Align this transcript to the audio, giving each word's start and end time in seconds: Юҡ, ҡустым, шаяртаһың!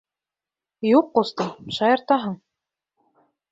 Юҡ, 0.91 1.11
ҡустым, 1.19 1.53
шаяртаһың! 1.77 2.35